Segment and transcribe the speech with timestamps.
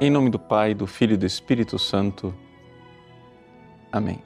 [0.00, 2.34] Em nome do Pai, do Filho e do Espírito Santo.
[3.92, 4.20] Amém.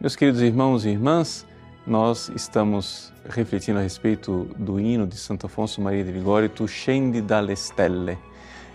[0.00, 1.46] Meus queridos irmãos e irmãs,
[1.86, 7.20] nós estamos refletindo a respeito do hino de Santo Afonso Maria de Ligório, Tu scendi
[7.20, 8.18] dalle stelle.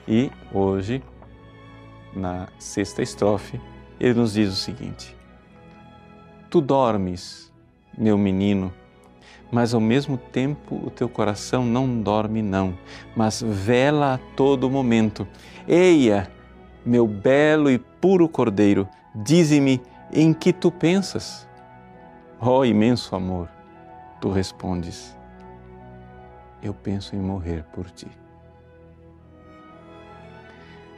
[0.07, 1.03] E hoje,
[2.15, 3.59] na sexta estrofe,
[3.99, 5.13] ele nos diz o seguinte:
[6.49, 7.51] Tu dormes,
[7.97, 8.73] meu menino,
[9.51, 12.77] mas ao mesmo tempo o teu coração não dorme, não,
[13.15, 15.27] mas vela a todo momento.
[15.67, 16.31] Eia,
[16.85, 19.81] meu belo e puro cordeiro, dize-me
[20.11, 21.47] em que tu pensas.
[22.39, 23.49] Ó oh, imenso amor,
[24.19, 25.15] tu respondes:
[26.63, 28.07] Eu penso em morrer por ti.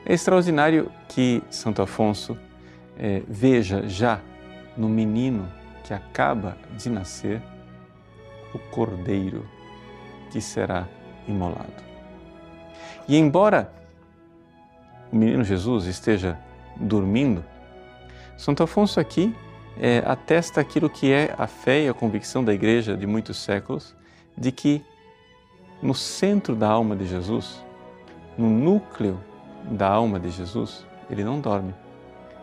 [0.06, 2.38] É extraordinário que Santo Afonso
[2.98, 4.20] é, veja já
[4.76, 5.48] no menino
[5.84, 7.42] que acaba de nascer
[8.54, 9.48] o cordeiro
[10.32, 10.88] que será
[11.28, 11.84] imolado.
[13.08, 13.72] E embora
[15.12, 16.40] o menino Jesus esteja
[16.76, 17.44] dormindo,
[18.38, 19.36] Santo Afonso aqui
[19.80, 23.96] é, atesta aquilo que é a fé e a convicção da igreja de muitos séculos,
[24.38, 24.84] de que
[25.82, 27.64] no centro da alma de Jesus,
[28.38, 29.20] no núcleo
[29.72, 31.74] da alma de Jesus, ele não dorme,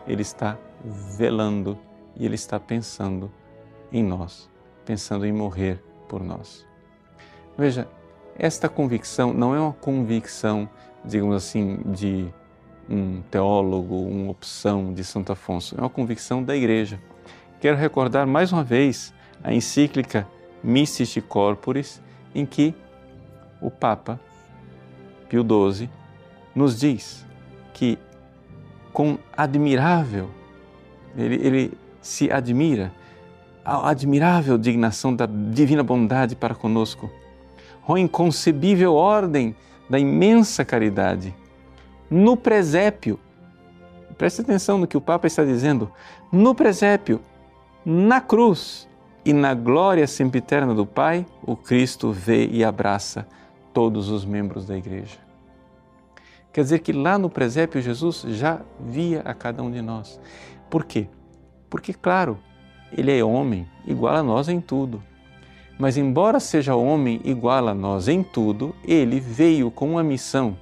[0.07, 1.77] ele está velando
[2.15, 3.31] e ele está pensando
[3.91, 4.49] em nós,
[4.85, 6.67] pensando em morrer por nós.
[7.57, 7.87] Veja,
[8.37, 10.69] esta convicção não é uma convicção,
[11.05, 12.27] digamos assim, de
[12.89, 16.99] um teólogo, uma opção de Santo Afonso, é uma convicção da Igreja.
[17.61, 20.27] Quero recordar mais uma vez a encíclica
[20.61, 22.01] Mystici Corporis,
[22.35, 22.75] em que
[23.61, 24.19] o Papa
[25.29, 25.89] Pio XII
[26.53, 27.25] nos diz
[27.73, 27.97] que
[28.91, 30.29] com admirável,
[31.15, 32.91] ele, ele se admira
[33.63, 37.09] a admirável dignação da divina bondade para conosco,
[37.87, 39.55] a inconcebível ordem
[39.89, 41.35] da imensa caridade.
[42.09, 43.19] No presépio,
[44.17, 45.91] preste atenção no que o Papa está dizendo,
[46.31, 47.21] no presépio,
[47.85, 48.87] na cruz
[49.25, 53.27] e na glória sempiterna do Pai, o Cristo vê e abraça
[53.73, 55.17] todos os membros da igreja.
[56.51, 60.19] Quer dizer que lá no presépio Jesus já via a cada um de nós.
[60.69, 61.07] Por quê?
[61.69, 62.37] Porque, claro,
[62.91, 65.01] ele é homem, igual a nós em tudo.
[65.79, 70.57] Mas, embora seja homem igual a nós em tudo, ele veio com uma missão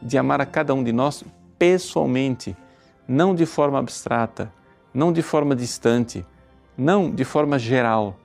[0.00, 1.24] de amar a cada um de nós
[1.58, 2.56] pessoalmente,
[3.06, 4.52] não de forma abstrata,
[4.92, 6.24] não de forma distante,
[6.76, 8.16] não de forma geral.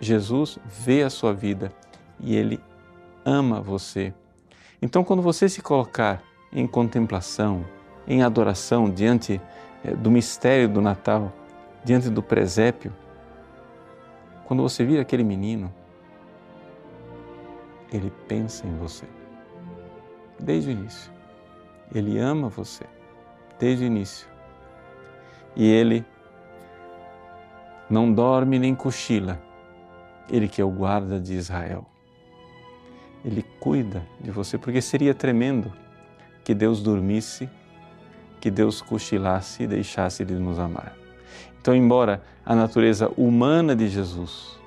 [0.00, 1.72] Jesus vê a sua vida
[2.18, 2.60] e ele
[3.24, 4.12] ama você.
[4.80, 7.64] Então, quando você se colocar em contemplação,
[8.06, 9.40] em adoração diante
[9.84, 11.32] eh, do mistério do Natal,
[11.84, 12.92] diante do presépio,
[14.44, 15.72] quando você vira aquele menino,
[17.92, 19.06] ele pensa em você.
[20.38, 21.12] Desde o início.
[21.94, 22.84] Ele ama você.
[23.58, 24.28] Desde o início.
[25.54, 26.04] E ele
[27.88, 29.40] não dorme nem cochila.
[30.30, 31.86] Ele que é o guarda de Israel.
[33.24, 35.72] Ele cuida de você, porque seria tremendo
[36.42, 37.48] que Deus dormisse,
[38.40, 41.01] que Deus cochilasse e deixasse de nos amar.
[41.62, 44.58] Então, embora a natureza humana de Jesus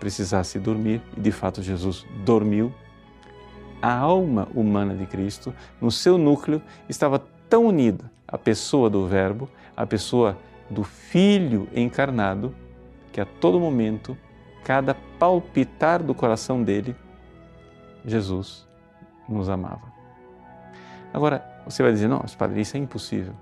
[0.00, 2.74] precisasse dormir, e de fato Jesus dormiu,
[3.80, 9.48] a alma humana de Cristo, no seu núcleo, estava tão unida à pessoa do Verbo,
[9.76, 10.36] à pessoa
[10.68, 12.52] do Filho encarnado,
[13.12, 14.18] que a todo momento,
[14.64, 16.96] cada palpitar do coração dele,
[18.04, 18.66] Jesus
[19.28, 19.92] nos amava.
[21.14, 23.34] Agora, você vai dizer, não, Padre, isso é impossível.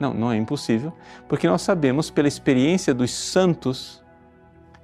[0.00, 0.94] Não, não é impossível,
[1.28, 4.02] porque nós sabemos pela experiência dos santos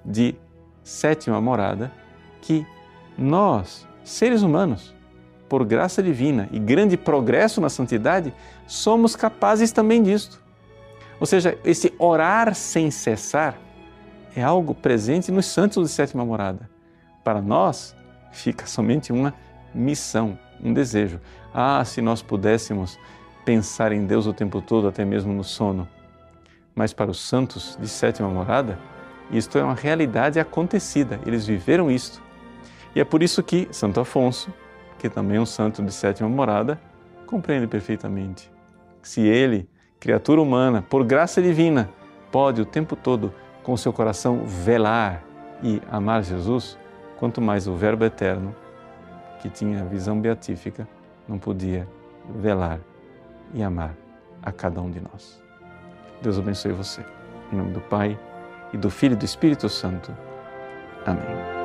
[0.05, 0.37] de
[0.85, 1.91] sétima morada
[2.43, 2.67] que
[3.17, 4.95] nós, seres humanos,
[5.49, 8.35] por graça divina e grande progresso na santidade,
[8.67, 10.43] somos capazes também disto.
[11.19, 13.59] Ou seja, esse orar sem cessar
[14.35, 16.69] é algo presente nos santos de sétima morada.
[17.25, 17.97] Para nós,
[18.33, 19.33] fica somente uma
[19.75, 21.21] missão, um desejo.
[21.55, 22.99] Ah, se nós pudéssemos
[23.47, 25.89] pensar em Deus o tempo todo, até mesmo no sono.
[26.75, 28.77] Mas para os santos de sétima morada,
[29.31, 32.21] isto é uma realidade acontecida, eles viveram isto.
[32.95, 34.53] E é por isso que Santo Afonso,
[34.99, 36.81] que também é um santo de sétima morada,
[37.25, 38.51] compreende perfeitamente.
[39.01, 39.71] Se ele,
[40.01, 41.89] criatura humana, por graça divina,
[42.33, 43.33] pode o tempo todo
[43.63, 45.23] com seu coração velar
[45.63, 46.77] e amar Jesus,
[47.17, 48.55] quanto mais o Verbo eterno,
[49.41, 50.89] que tinha a visão beatífica,
[51.29, 51.89] não podia
[52.29, 52.81] velar
[53.55, 53.95] e amar
[54.43, 55.43] a cada um de nós.
[56.23, 57.05] Deus abençoe você.
[57.53, 58.19] Em nome do Pai,
[58.73, 60.15] e do Filho e do Espírito Santo.
[61.05, 61.56] Amém.